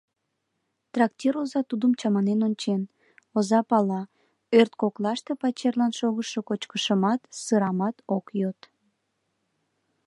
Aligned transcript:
Трактир 0.93 1.33
оза 1.41 1.61
тудым 1.69 1.91
чаманен 1.99 2.39
ончен; 2.47 2.81
оза 3.37 3.59
пала: 3.69 4.01
ӧрткоклаште 4.59 5.31
пачерлан 5.41 5.91
шогышо 5.99 6.39
кочкышымат, 6.47 7.21
сырамат 7.43 7.95
ок 8.15 8.25
йод. 8.39 8.59